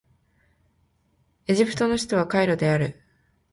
[1.45, 2.99] エジプトの首都はカイロである